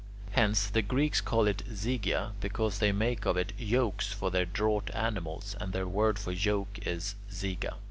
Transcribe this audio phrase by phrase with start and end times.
[0.31, 4.89] Hence, the Greeks call it "zygia," because they make of it yokes for their draught
[4.95, 7.75] animals, and their word for yoke is [Greek: zyga].